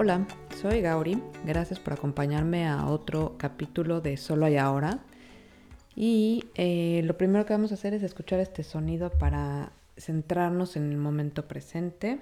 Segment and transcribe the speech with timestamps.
[0.00, 0.28] Hola,
[0.62, 1.20] soy Gauri.
[1.44, 5.00] Gracias por acompañarme a otro capítulo de Solo hay ahora.
[5.96, 10.92] Y eh, lo primero que vamos a hacer es escuchar este sonido para centrarnos en
[10.92, 12.20] el momento presente.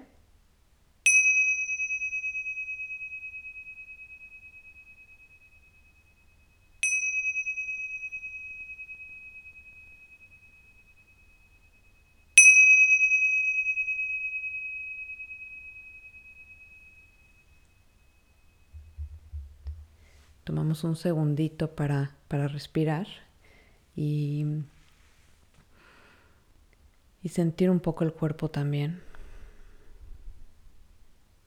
[20.46, 23.08] Tomamos un segundito para, para respirar
[23.96, 24.46] y,
[27.20, 29.02] y sentir un poco el cuerpo también.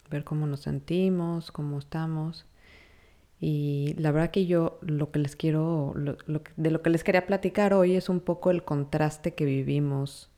[0.09, 2.45] Ver cómo nos sentimos, cómo estamos.
[3.39, 7.73] Y la verdad que yo lo que les quiero, de lo que les quería platicar
[7.73, 10.30] hoy es un poco el contraste que vivimos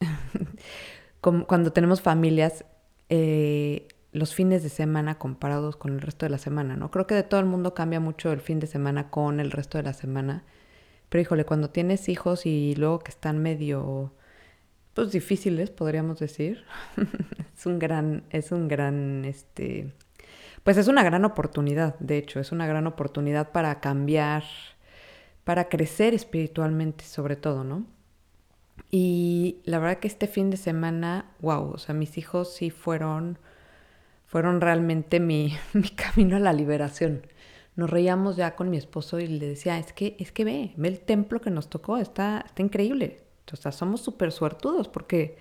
[1.20, 2.64] cuando tenemos familias
[3.10, 6.90] eh, los fines de semana comparados con el resto de la semana, ¿no?
[6.90, 9.78] Creo que de todo el mundo cambia mucho el fin de semana con el resto
[9.78, 10.44] de la semana.
[11.08, 14.12] Pero híjole, cuando tienes hijos y luego que están medio
[14.94, 16.64] pues difíciles, podríamos decir.
[17.56, 19.92] es un gran es un gran este
[20.66, 24.42] pues es una gran oportunidad, de hecho, es una gran oportunidad para cambiar,
[25.44, 27.86] para crecer espiritualmente sobre todo, ¿no?
[28.90, 33.38] Y la verdad que este fin de semana, wow, o sea, mis hijos sí fueron
[34.26, 37.22] fueron realmente mi, mi camino a la liberación.
[37.76, 40.88] Nos reíamos ya con mi esposo y le decía, es que, es que ve, ve
[40.88, 43.22] el templo que nos tocó, está, está increíble.
[43.52, 45.36] O sea, somos súper suertudos porque,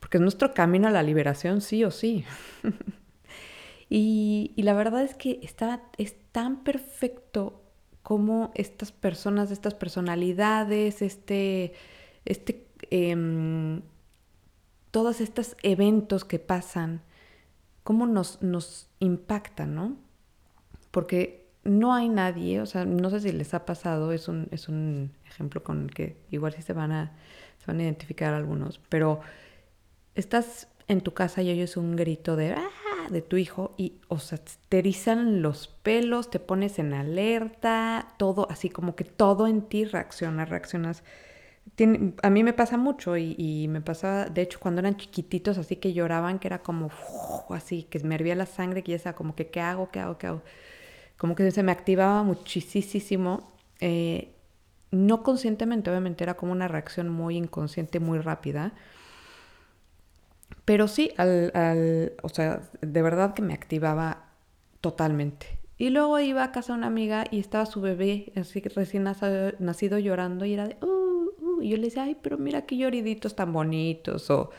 [0.00, 2.24] porque es nuestro camino a la liberación, sí o sí.
[3.90, 7.62] y, y, la verdad es que está, es tan perfecto
[8.02, 11.72] como estas personas, estas personalidades, este,
[12.24, 13.80] este, eh,
[14.92, 17.02] todos estos eventos que pasan,
[17.86, 19.96] cómo nos, nos impacta, ¿no?
[20.90, 24.68] Porque no hay nadie, o sea, no sé si les ha pasado, es un, es
[24.68, 27.12] un ejemplo con el que igual sí se van a,
[27.58, 29.20] se van a identificar algunos, pero
[30.16, 32.70] estás en tu casa y oyes un grito de ¡ah!
[33.08, 34.40] de tu hijo y, o sea,
[35.14, 41.04] los pelos, te pones en alerta, todo, así como que todo en ti reacciona, reaccionas
[42.22, 45.92] a mí me pasa mucho y, me pasaba, de hecho, cuando eran chiquititos, así que
[45.92, 46.90] lloraban, que era como,
[47.50, 49.90] así, que me hervía la sangre, que ya sea como que, ¿qué hago?
[49.90, 50.18] ¿Qué hago?
[50.18, 50.42] ¿Qué hago?
[51.16, 53.52] Como que se me activaba muchísimo.
[53.80, 54.34] Eh,
[54.90, 58.72] no conscientemente, obviamente, era como una reacción muy inconsciente, muy rápida.
[60.64, 64.30] Pero sí, al, al, o sea, de verdad que me activaba
[64.80, 65.58] totalmente.
[65.78, 69.98] Y luego iba a casa de una amiga y estaba su bebé, así recién nacido,
[69.98, 70.76] llorando y era de,
[71.62, 74.30] y yo le decía, ay, pero mira qué lloriditos tan bonitos.
[74.30, 74.50] O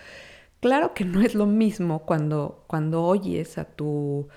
[0.60, 4.28] claro que no es lo mismo cuando, cuando oyes a, tu,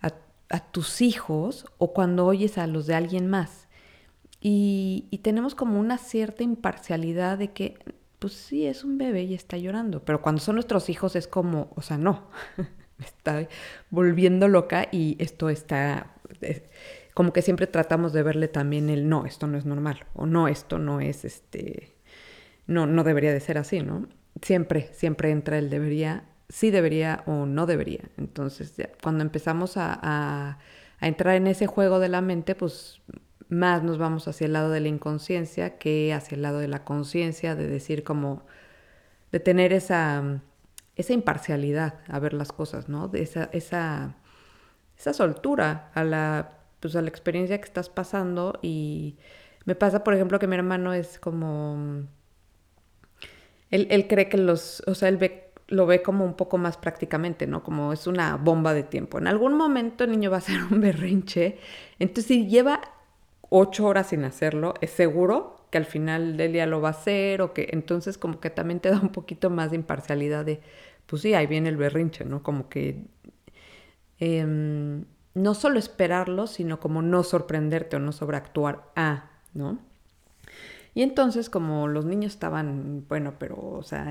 [0.00, 3.68] a, tus hijos o cuando oyes a los de alguien más.
[4.40, 7.78] Y, y tenemos como una cierta imparcialidad de que,
[8.18, 10.04] pues sí, es un bebé y está llorando.
[10.04, 13.48] Pero cuando son nuestros hijos es como, o sea, no, me está
[13.90, 16.14] volviendo loca y esto está
[17.14, 20.48] como que siempre tratamos de verle también el no, esto no es normal, o no,
[20.48, 21.96] esto no es este,
[22.66, 24.08] no, no debería de ser así, ¿no?
[24.40, 28.10] Siempre, siempre entra el debería, sí debería o no debería.
[28.16, 30.58] Entonces, cuando empezamos a, a,
[31.00, 33.02] entrar en ese juego de la mente, pues
[33.48, 36.84] más nos vamos hacia el lado de la inconsciencia que hacia el lado de la
[36.84, 38.46] conciencia, de decir como,
[39.32, 40.40] de tener esa,
[40.96, 43.08] esa imparcialidad a ver las cosas, ¿no?
[43.08, 44.16] De esa, esa,
[44.96, 49.16] esa soltura a la pues a la experiencia que estás pasando y
[49.64, 52.08] me pasa, por ejemplo, que mi hermano es como...
[53.70, 56.76] Él, él cree que los, o sea, él ve, lo ve como un poco más
[56.76, 57.62] prácticamente, ¿no?
[57.62, 59.18] Como es una bomba de tiempo.
[59.18, 61.58] En algún momento el niño va a hacer un berrinche,
[62.00, 62.80] entonces si lleva
[63.48, 67.42] ocho horas sin hacerlo, es seguro que al final del día lo va a hacer
[67.42, 70.60] o que entonces como que también te da un poquito más de imparcialidad de,
[71.06, 72.42] pues sí, ahí viene el berrinche, ¿no?
[72.42, 73.06] Como que...
[74.18, 79.78] Eh, no solo esperarlo, sino como no sorprenderte o no sobreactuar a, ¿no?
[80.94, 84.06] Y entonces, como los niños estaban, bueno, pero, o sea,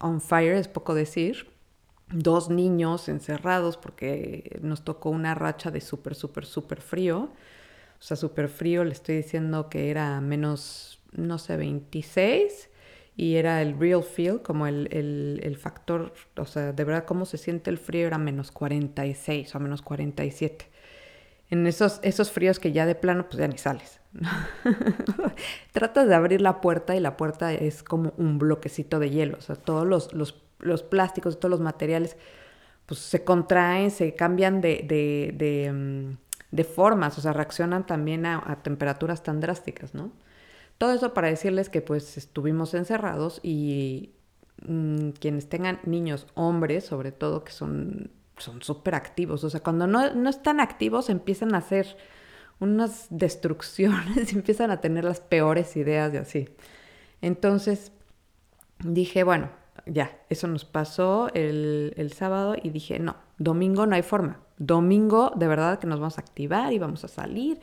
[0.00, 1.48] on fire es poco decir,
[2.10, 7.30] dos niños encerrados porque nos tocó una racha de súper, súper, súper frío.
[8.00, 12.70] O sea, súper frío, le estoy diciendo que era menos, no sé, 26
[13.16, 17.38] y era el real feel, como el, el, factor, o sea, de verdad cómo se
[17.38, 20.68] siente el frío era menos 46 o menos 47.
[21.50, 24.00] En esos, esos fríos que ya de plano, pues ya ni sales.
[25.72, 29.42] Tratas de abrir la puerta y la puerta es como un bloquecito de hielo, o
[29.42, 32.16] sea, todos los, los, los plásticos, todos los materiales
[32.86, 38.42] pues se contraen, se cambian de, de, de, mm, formas, o sea, reaccionan también a,
[38.46, 40.12] a, temperaturas tan drásticas, ¿no?
[40.78, 44.12] Todo eso para decirles que pues estuvimos encerrados y
[44.66, 49.86] mmm, quienes tengan niños, hombres sobre todo, que son son súper activos, o sea, cuando
[49.86, 51.96] no, no están activos empiezan a hacer
[52.60, 56.48] unas destrucciones empiezan a tener las peores ideas y así.
[57.20, 57.92] Entonces
[58.80, 59.50] dije, bueno,
[59.86, 64.40] ya, eso nos pasó el, el, sábado y dije, no, domingo no hay forma.
[64.58, 67.60] Domingo de verdad que nos vamos a activar y vamos a salir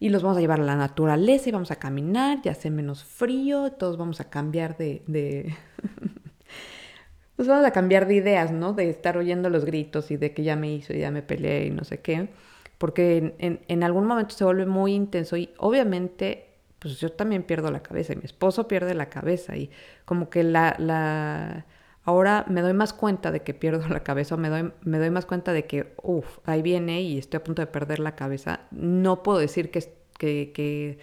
[0.00, 3.04] y los vamos a llevar a la naturaleza y vamos a caminar, ya hace menos
[3.04, 5.02] frío, todos vamos a cambiar de...
[5.06, 5.54] de...
[7.36, 8.72] pues vamos a cambiar de ideas, ¿no?
[8.72, 11.66] De estar oyendo los gritos y de que ya me hizo y ya me peleé
[11.66, 12.30] y no sé qué.
[12.78, 16.46] Porque en, en, en algún momento se vuelve muy intenso y obviamente
[16.80, 19.70] pues yo también pierdo la cabeza y mi esposo pierde la cabeza y
[20.06, 21.66] como que la, la...
[22.10, 25.26] ahora me doy más cuenta de que pierdo la cabeza, me doy, me doy más
[25.26, 28.60] cuenta de que, uff, ahí viene y estoy a punto de perder la cabeza.
[28.72, 29.80] No puedo decir que,
[30.18, 30.98] que,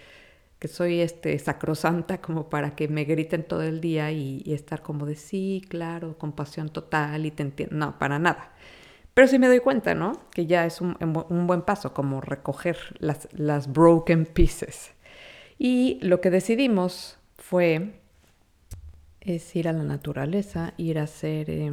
[0.60, 4.82] que, soy este, sacrosanta como para que me griten todo el día y, y estar
[4.82, 7.76] como de sí, claro, compasión total y te entiendo.
[7.76, 8.52] No, para nada.
[9.14, 10.14] Pero sí me doy cuenta, ¿no?
[10.32, 14.94] Que ya es un, un buen paso, como recoger las, las broken pieces.
[15.58, 17.94] Y lo que decidimos fue
[19.28, 21.72] es ir a la naturaleza, ir a hacer, eh,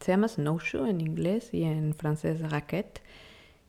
[0.00, 3.02] se llama snowshoe en inglés y en francés raquette.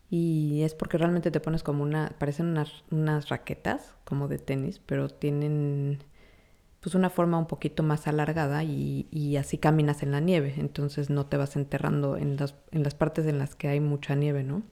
[0.10, 4.80] Y es porque realmente te pones como una, parecen unas, unas raquetas como de tenis,
[4.86, 6.04] pero tienen
[6.82, 11.10] pues una forma un poquito más alargada y, y, así caminas en la nieve, entonces
[11.12, 14.44] no te vas enterrando en las, en las partes en las que hay mucha nieve,
[14.44, 14.64] ¿no?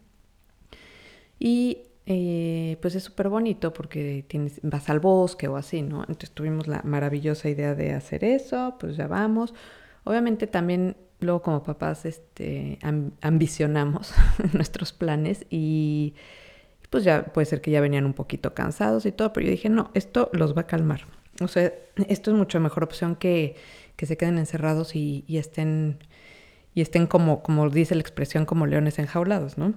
[1.40, 6.00] Y eh, pues es súper bonito porque tienes, vas al bosque o así, ¿no?
[6.02, 9.54] Entonces tuvimos la maravillosa idea de hacer eso, pues ya vamos.
[10.06, 14.12] Obviamente también luego como papás este, amb ambicionamos
[14.54, 16.16] nuestros planes y
[16.90, 19.70] pues ya puede ser que ya venían un poquito cansados y todo, pero yo dije,
[19.70, 21.06] no, esto los va a calmar.
[21.42, 21.72] O sea,
[22.08, 23.56] esto es mucho mejor opción que,
[23.96, 26.00] que se queden encerrados y, y estén,
[26.74, 29.76] y estén como, como dice la expresión, como leones enjaulados, ¿no?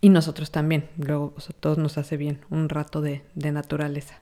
[0.00, 4.20] Y nosotros también, luego todos nos hace bien un rato de, de, naturaleza.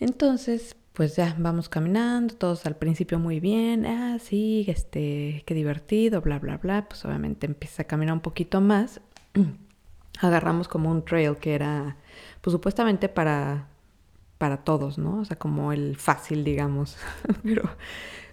[0.00, 6.20] Entonces, pues ya vamos caminando, todos al principio muy bien, ah, sí, este, qué divertido,
[6.20, 6.88] bla, bla, bla.
[6.88, 9.00] Pues obviamente empieza a caminar un poquito más.
[10.20, 11.96] Agarramos como un trail que era,
[12.40, 13.68] pues supuestamente para,
[14.38, 15.20] para todos, ¿no?
[15.20, 16.96] O sea, como el fácil, digamos.
[17.42, 17.68] Pero,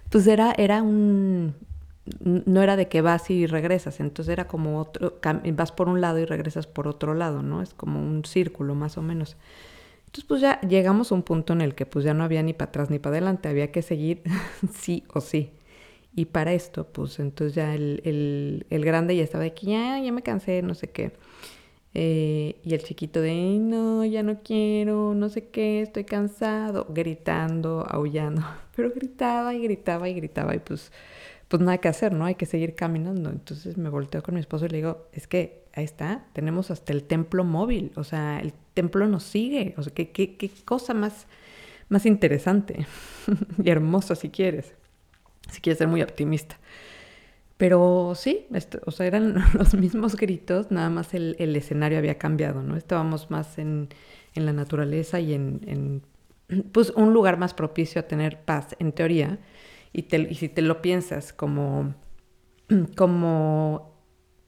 [0.08, 1.56] pues era, era un,
[2.24, 5.20] no era de que vas y regresas, entonces era como otro,
[5.54, 7.62] vas por un lado y regresas por otro lado, ¿no?
[7.62, 9.36] Es como un círculo más o menos.
[10.06, 12.52] Entonces pues ya llegamos a un punto en el que pues ya no había ni
[12.52, 14.22] para atrás ni para adelante, había que seguir
[14.74, 15.52] sí o sí.
[16.14, 20.12] Y para esto pues entonces ya el, el, grande ya estaba de que ya, ya
[20.12, 21.12] me cansé, no sé qué.
[21.94, 27.86] Eh, y el chiquito de, no, ya no quiero, no sé qué, estoy cansado, gritando,
[27.88, 28.42] aullando,
[28.76, 30.90] pero gritaba y gritaba y gritaba y pues
[31.52, 32.24] pues nada que hacer, ¿no?
[32.24, 33.28] Hay que seguir caminando.
[33.28, 36.94] Entonces me volteo con mi esposo y le digo, es que ahí está, tenemos hasta
[36.94, 40.94] el templo móvil, o sea, el templo nos sigue, o sea, qué, qué, qué cosa
[40.94, 41.26] más,
[41.90, 42.86] más interesante
[43.62, 44.72] y hermosa si quieres,
[45.50, 46.58] si quieres ser muy optimista.
[47.58, 52.16] Pero sí, esto, o sea, eran los mismos gritos, nada más el, el escenario había
[52.16, 52.78] cambiado, ¿no?
[52.78, 53.90] Estábamos más en,
[54.34, 55.60] en la naturaleza y en,
[56.48, 59.38] en, pues, un lugar más propicio a tener paz, en teoría,
[59.92, 61.94] y, te, y si te lo piensas como,
[62.96, 63.92] como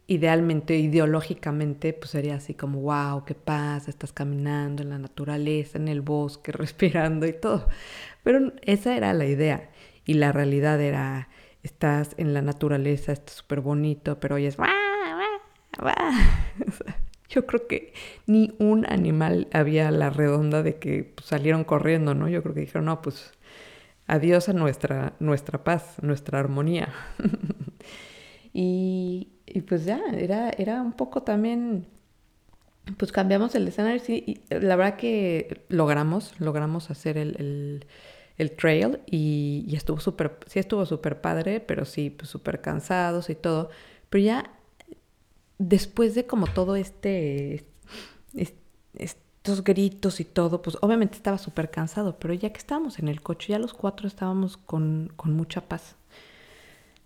[0.06, 5.88] idealmente, ideológicamente, pues sería así como, wow, qué paz, estás caminando en la naturaleza, en
[5.88, 7.68] el bosque, respirando y todo.
[8.22, 9.70] Pero esa era la idea.
[10.04, 11.28] Y la realidad era,
[11.62, 14.68] estás en la naturaleza, está súper bonito, pero oyes, ¡Wah,
[15.78, 16.14] wah, wah!
[17.28, 17.92] yo creo que
[18.26, 22.28] ni un animal había la redonda de que pues, salieron corriendo, ¿no?
[22.28, 23.32] Yo creo que dijeron, no, pues
[24.06, 26.92] Adiós a nuestra, nuestra paz, nuestra armonía.
[28.52, 31.86] y, y, pues ya, era, era un poco también,
[32.98, 34.00] pues cambiamos el escenario.
[34.00, 37.86] Sí, y la verdad que logramos, logramos hacer el, el,
[38.36, 43.30] el trail y, y, estuvo súper, sí estuvo súper padre, pero sí, pues súper cansados
[43.30, 43.70] y todo.
[44.10, 44.50] Pero ya
[45.58, 47.64] después de como todo este,
[48.34, 48.58] este,
[48.98, 53.08] este estos gritos y todo, pues obviamente estaba súper cansado, pero ya que estábamos en
[53.08, 55.96] el coche, ya los cuatro estábamos con, con mucha paz.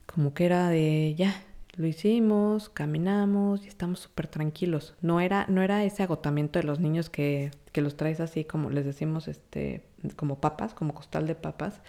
[0.07, 1.42] Como que era de ya,
[1.75, 4.95] lo hicimos, caminamos y estamos súper tranquilos.
[5.02, 8.71] No era, no era ese agotamiento de los niños que, que, los traes así como
[8.71, 9.83] les decimos, este,
[10.14, 11.80] como papas, como costal de papas,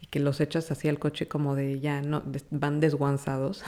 [0.00, 3.64] y que los echas así al coche como de ya no, van desguanzados.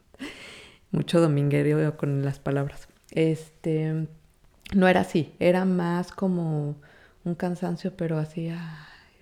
[0.90, 2.88] mucho dominguero con las palabras.
[3.12, 4.06] Este,
[4.74, 6.76] no era así, era más como
[7.24, 8.50] un cansancio, pero así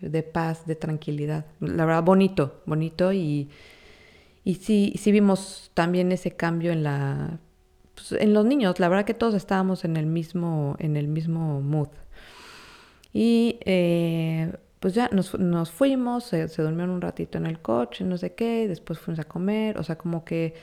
[0.00, 1.46] de paz, de tranquilidad.
[1.60, 3.48] La verdad, bonito, bonito y,
[4.44, 7.38] y sí, sí vimos también ese cambio en la,
[7.94, 8.78] pues, en los niños.
[8.80, 11.88] La verdad que todos estábamos en el mismo, en el mismo mood.
[13.12, 18.34] Y eh, pues ya nos, fuimos, se, durmieron un ratito en el coche, no sé
[18.34, 20.54] qué, después fuimos a comer, o sea, como que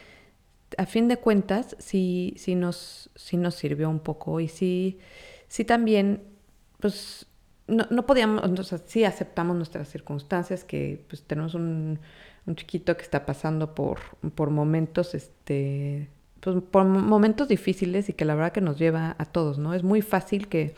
[0.77, 4.99] a fin de cuentas sí, sí, nos, sí nos sirvió un poco y sí,
[5.47, 6.23] sí también,
[6.79, 7.27] pues
[7.67, 11.99] no, no podíamos, o sea, sí aceptamos nuestras circunstancias, que pues tenemos un,
[12.45, 13.99] un chiquito que está pasando por,
[14.35, 19.25] por momentos, este, pues por momentos difíciles y que la verdad que nos lleva a
[19.25, 19.73] todos, ¿no?
[19.73, 20.75] Es muy fácil que,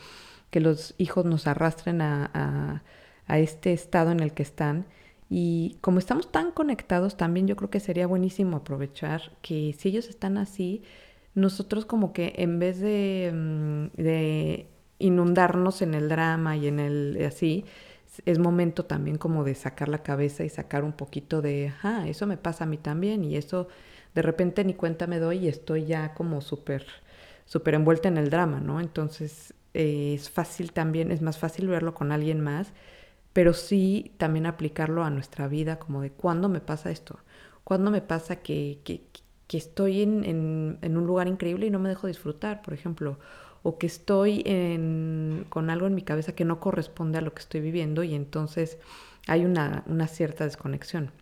[0.50, 2.82] que los hijos nos arrastren a
[3.28, 4.86] a este estado en el que están.
[5.30, 10.08] Y como estamos tan conectados, también yo creo que sería buenísimo aprovechar que si ellos
[10.08, 10.82] están así,
[11.34, 14.66] nosotros como que en vez de, mm, de
[14.98, 17.64] inundarnos en el drama y en el así,
[18.26, 22.26] es momento también como de sacar la cabeza y sacar un poquito de, ah, eso
[22.26, 23.68] me pasa a mí también y eso
[24.14, 26.86] de repente ni cuenta me doy y estoy ya como súper,
[27.44, 28.80] súper envuelta en el drama, ¿no?
[28.80, 32.72] Entonces eh, es fácil también, es más fácil verlo con alguien más
[33.38, 37.20] pero sí también aplicarlo a nuestra vida, como de cuándo me pasa esto,
[37.62, 41.88] cuándo me pasa que, que, estoy en, en, en, un lugar increíble y no me
[41.88, 43.20] dejo disfrutar, por ejemplo,
[43.62, 47.38] o que estoy en, con algo en mi cabeza que no corresponde a lo que
[47.38, 48.78] estoy viviendo y entonces
[49.28, 51.12] hay una, una cierta desconexión.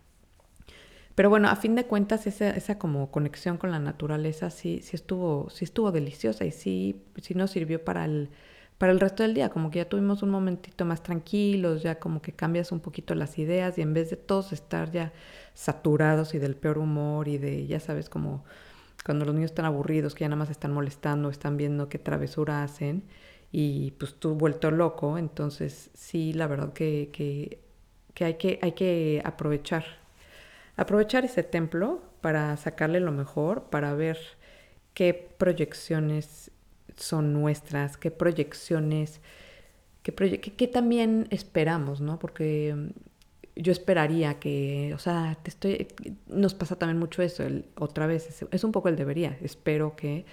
[1.14, 4.96] Pero bueno, a fin de cuentas, esa, esa como conexión con la naturaleza sí, sí,
[4.96, 8.30] estuvo, sí estuvo deliciosa y sí, sí nos sirvió para el,
[8.78, 12.20] para el resto del día, como que ya tuvimos un momentito más tranquilos, ya como
[12.20, 15.12] que cambias un poquito las ideas y en vez de todos estar ya
[15.54, 18.44] saturados y del peor humor y de, ya sabes, como
[19.04, 22.62] cuando los niños están aburridos, que ya nada más están molestando, están viendo qué travesura
[22.62, 23.04] hacen
[23.52, 27.60] y pues tú vuelto loco, entonces sí, la verdad que, que,
[28.14, 29.84] que, hay, que hay que aprovechar,
[30.76, 34.18] aprovechar ese templo para sacarle lo mejor, para ver
[34.92, 36.50] qué proyecciones
[36.96, 39.20] son nuestras, qué proyecciones,
[40.02, 42.18] qué, también esperamos, ¿no?
[42.18, 45.88] Porque mm, yo esperaría que, o sea, te estoy,
[46.26, 50.26] nos pasa también mucho eso, el, otra vez, es, un poco el debería, espero que,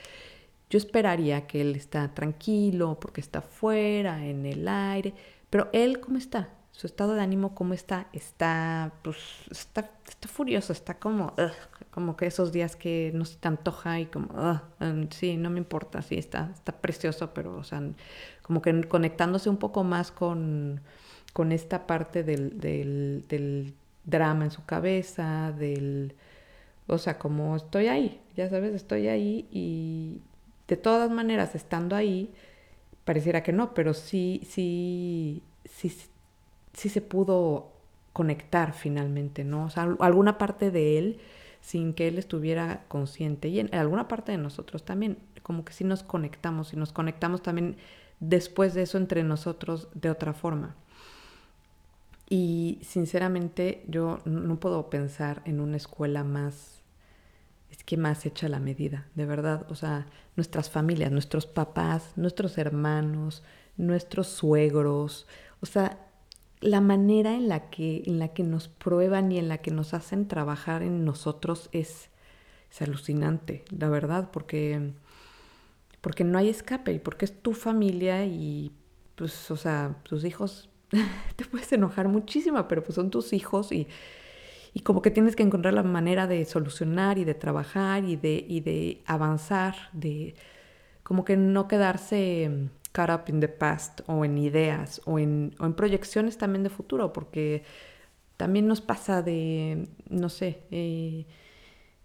[0.70, 5.14] yo esperaría que él está tranquilo porque está fuera, en el aire,
[5.50, 6.50] pero él, ¿cómo está?
[6.72, 8.08] Su estado de ánimo, ¿cómo está?
[8.14, 9.18] Está, pues,
[9.52, 11.34] está, está furioso, está como,
[11.94, 15.60] como que esos días que no se te antoja y como, uh, sí, no me
[15.60, 17.84] importa, sí, está, está precioso, pero, o sea,
[18.42, 20.82] como que conectándose un poco más con,
[21.34, 26.16] con esta parte del, del, del drama en su cabeza, del,
[26.88, 30.20] o sea, como estoy ahí, ya sabes, estoy ahí y
[30.68, 32.34] de todas maneras, estando ahí,
[33.06, 35.96] pareciera que no, pero sí, sí, sí,
[36.74, 37.72] sí se pudo
[38.14, 39.66] conectar finalmente, ¿no?
[39.66, 41.20] O sea, alguna parte de él
[41.64, 43.48] sin que él estuviera consciente.
[43.48, 47.42] Y en alguna parte de nosotros también, como que sí nos conectamos y nos conectamos
[47.42, 47.78] también
[48.20, 50.76] después de eso entre nosotros de otra forma.
[52.30, 56.82] Y sinceramente yo no puedo pensar en una escuela más,
[57.72, 59.66] es que más hecha la medida, de verdad.
[59.70, 63.42] O sea, nuestras familias, nuestros papás, nuestros hermanos,
[63.78, 65.28] nuestros suegros,
[65.62, 65.98] o sea,
[66.64, 69.94] la manera en la que, en la que nos prueban y en la que nos
[69.94, 72.10] hacen trabajar en nosotros es,
[72.80, 74.94] alucinante, la verdad, porque,
[76.02, 78.72] porque no hay escape y porque es tu familia y
[79.14, 80.70] pues, o sea, tus hijos,
[81.36, 83.88] te puedes enojar muchísimo, pero pues son tus hijos y,
[84.74, 88.44] y como que tienes que encontrar la manera de solucionar y de trabajar y de,
[88.48, 90.34] y de avanzar, de
[91.04, 95.66] como que no quedarse caught up in the past o en ideas o en, o
[95.66, 97.64] en proyecciones también de futuro, porque
[98.38, 101.26] también nos pasa de, no sé, eh,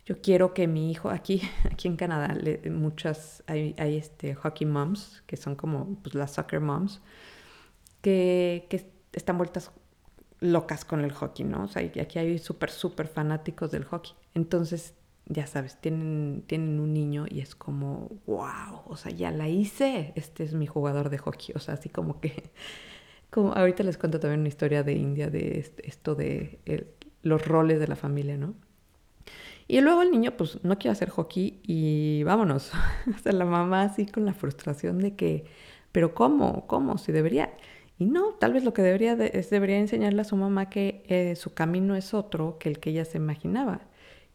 [0.04, 2.36] yo quiero que mi hijo, aquí, aquí en Canadá,
[2.70, 7.00] muchas, hay, hay, este, hockey moms, que son como pues, las soccer moms,
[8.00, 9.70] que, que están vueltas
[10.40, 11.64] locas con el hockey, ¿no?
[11.64, 14.12] O sea, aquí hay súper, súper fanáticos del hockey.
[14.34, 14.94] Entonces,
[15.28, 20.12] ya sabes, tienen, tienen un niño y es como, wow, o sea, ya la hice,
[20.16, 22.50] este es mi jugador de hockey, o sea, así como que,
[23.30, 26.60] como ahorita les cuento también una historia de India, de esto de
[27.22, 28.54] los roles de la familia, ¿no?
[29.68, 32.72] Y luego el niño, pues, no quiere hacer hockey y vámonos.
[33.14, 35.44] o sea, la mamá así con la frustración de que,
[35.92, 36.66] pero ¿cómo?
[36.66, 36.98] ¿Cómo?
[36.98, 37.52] Si debería...
[38.00, 41.34] Y no, tal vez lo que debería es debería enseñarle a su mamá que eh,
[41.34, 43.80] su camino es otro que el que ella se imaginaba.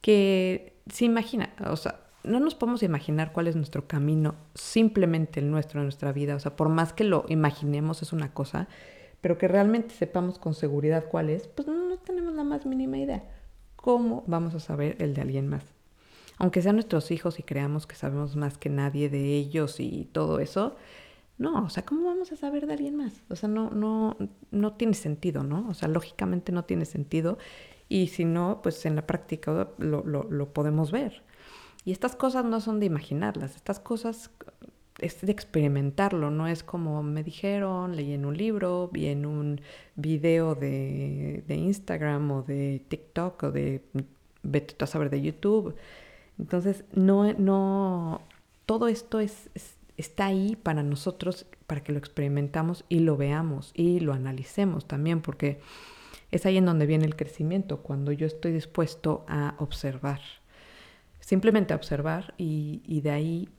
[0.01, 5.51] Que se imagina, o sea, no nos podemos imaginar cuál es nuestro camino, simplemente el
[5.51, 6.35] nuestro, en nuestra vida.
[6.35, 8.67] O sea, por más que lo imaginemos es una cosa,
[9.21, 13.23] pero que realmente sepamos con seguridad cuál es, pues no tenemos la más mínima idea.
[13.75, 15.63] ¿Cómo vamos a saber el de alguien más?
[16.37, 20.39] Aunque sean nuestros hijos y creamos que sabemos más que nadie de ellos y todo
[20.39, 20.75] eso,
[21.37, 23.21] no, o sea, ¿cómo vamos a saber de alguien más?
[23.29, 24.17] O sea, no, no,
[24.51, 25.67] no tiene sentido, ¿no?
[25.69, 27.37] O sea, lógicamente no tiene sentido
[27.93, 31.21] y si no, pues en la práctica lo, lo, podemos ver.
[31.85, 34.31] Y estas cosas no son de imaginarlas, estas cosas
[34.97, 39.61] es de experimentarlo, no es como me dijeron, leí en un libro, vi en un
[39.95, 43.83] video de, de Instagram o de TikTok o de,
[44.41, 45.75] vete a saber, de YouTube.
[46.39, 48.21] Entonces, no, no,
[48.65, 49.51] todo esto es
[49.97, 55.21] está ahí para nosotros, para que lo experimentamos y lo veamos y lo analicemos también,
[55.21, 55.59] porque
[56.33, 60.19] es ahí en donde viene el crecimiento, cuando yo estoy dispuesto a observar,
[61.19, 63.49] simplemente a observar y, de ahí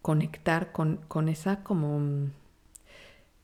[0.00, 2.30] conectar con, con, esa como,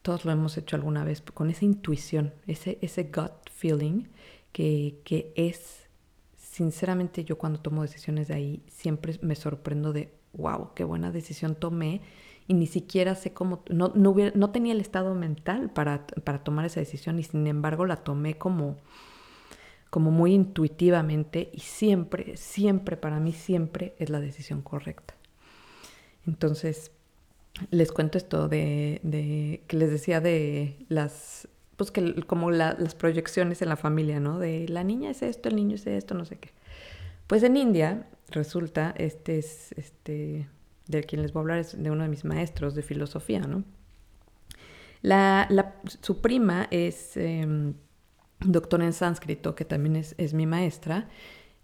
[0.01, 4.05] todos lo hemos hecho alguna vez, con esa intuición, ese, ese gut feeling
[4.51, 5.91] que, que es,
[6.39, 11.55] sinceramente yo cuando tomo decisiones de ahí, siempre me sorprendo de, wow, qué buena decisión
[11.55, 12.01] tomé
[12.47, 16.43] y ni siquiera sé cómo, no, no, hubiera, no tenía el estado mental para, para,
[16.43, 18.77] tomar esa decisión y sin embargo la tomé como,
[19.91, 25.15] como muy intuitivamente y siempre, siempre, para mí siempre es la decisión correcta.
[26.27, 26.93] Entonces,
[27.71, 33.63] les cuento esto de, de que les decía de las, pues que como las proyecciones
[33.63, 34.39] en la familia, ¿no?
[34.39, 36.51] De la niña es esto, el niño es esto, no sé qué.
[37.27, 40.49] Pues en India resulta, este es, este,
[40.99, 43.65] de quien les voy a hablar es de uno de mis maestros de filosofía, ¿no?
[45.03, 45.49] La,
[46.01, 47.75] su prima es em,
[48.41, 51.09] doctora en sánscrito, que también es, mi maestra,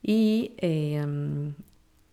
[0.03, 1.55] y, em,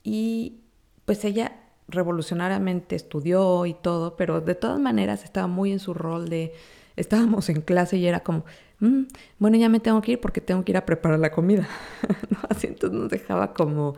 [0.04, 0.62] y
[1.06, 6.30] pues ella revolucionariamente estudió y todo, pero de todas maneras estaba muy en su rol
[6.30, 6.54] de,
[6.95, 8.45] estábamos en clase y era como,
[8.80, 9.04] mm,
[9.39, 11.67] bueno, ya me tengo que ir porque tengo que ir a preparar la comida,
[12.49, 13.95] Así entonces nos dejaba como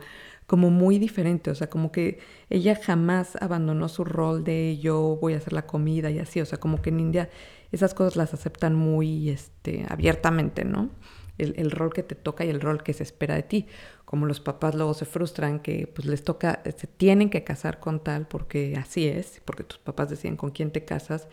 [0.48, 5.34] como muy diferente, o sea, como que ella jamás abandonó su rol de yo voy
[5.34, 7.28] a hacer la comida y así, o sea, como que en India
[7.70, 10.88] esas cosas las aceptan muy este, abiertamente, ¿no?
[11.36, 13.66] El, rol que te toca y el rol que se espera de ti.
[14.06, 18.02] Como los papás luego se frustran que pues les toca, se tienen que casar con
[18.02, 21.28] tal porque así es, porque tus papás deciden con quién te casas.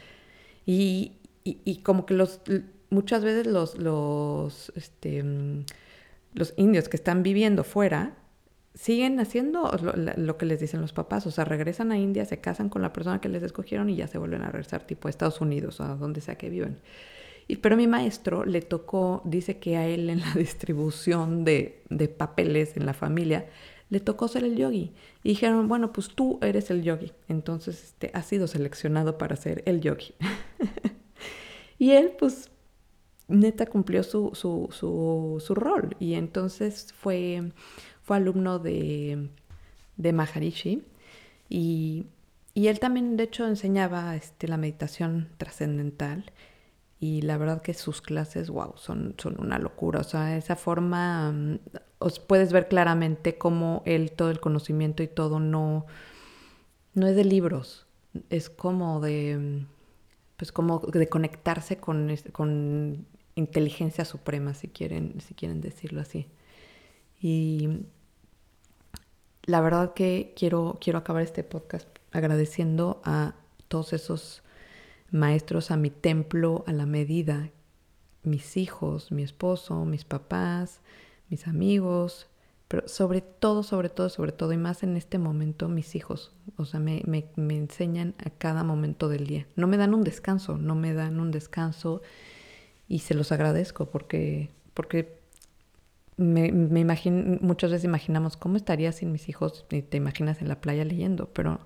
[0.65, 2.41] Y, y, como que los,
[2.89, 5.65] muchas veces los, los, este, mm,
[6.33, 8.17] los indios que están viviendo fuera,
[8.75, 9.71] siguen haciendo
[10.17, 12.93] lo, que les dicen los papás, o sea, regresan a India, se casan con la
[12.93, 15.83] persona que les escogieron y ya se vuelven a regresar tipo a Estados Unidos o
[15.85, 16.79] a donde sea que viven.
[17.47, 22.09] Y, pero mi maestro le tocó, dice que a él en la distribución de, de
[22.09, 23.47] papeles en la familia,
[23.89, 24.91] le tocó ser el yogi.
[25.23, 29.63] Y dijeron, bueno, pues tú eres el yogi, entonces este, has sido seleccionado para ser
[29.65, 30.15] el yogi.
[31.79, 32.49] y él, pues,
[33.27, 37.51] neta cumplió su, su, su, su rol y entonces fue
[38.05, 39.29] fue alumno de,
[39.97, 40.83] de Maharishi
[41.49, 42.05] y,
[42.53, 46.31] él también de hecho enseñaba este, la meditación trascendental
[47.01, 49.99] y la verdad que sus clases, wow, son, son una locura.
[49.99, 51.59] O sea, esa forma, mm,
[51.99, 55.85] os puedes ver claramente cómo él, todo el conocimiento y todo no,
[56.93, 57.85] no es de libros,
[58.29, 59.65] es como de,
[60.37, 66.27] pues como de conectarse con, con inteligencia suprema, si quieren, si quieren decirlo así.
[67.21, 67.85] Y
[69.45, 73.35] la verdad que quiero, quiero acabar este podcast agradeciendo a
[73.67, 74.43] todos esos
[75.11, 77.51] maestros, a mi templo, a la medida,
[78.23, 80.81] mis hijos, mi esposo, mis papás,
[81.29, 82.27] mis amigos,
[82.67, 86.33] pero sobre todo, sobre todo, sobre todo, y más en este momento, mis hijos.
[86.57, 89.45] O sea, me, me, me enseñan a cada momento del día.
[89.55, 92.01] No me dan un descanso, no me dan un descanso
[92.87, 95.14] y se los agradezco porque, porque
[96.17, 100.47] me, me imagino, muchas veces imaginamos cómo estaría sin mis hijos y te imaginas en
[100.47, 101.59] la playa leyendo, pero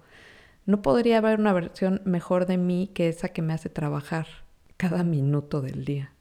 [0.65, 4.27] no podría haber una versión mejor de mí que esa que me hace trabajar
[4.77, 6.13] cada minuto del día.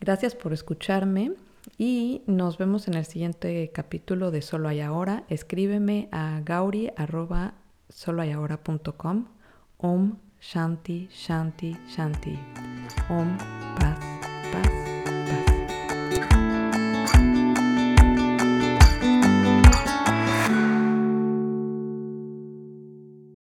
[0.00, 1.32] Gracias por escucharme.
[1.78, 5.24] Y nos vemos en el siguiente capítulo de Solo hay ahora.
[5.28, 9.26] Escríbeme a gauri.solohayahora.com.
[9.78, 12.38] Om Shanti Shanti Shanti.
[13.10, 13.36] Om
[13.78, 13.95] Paz.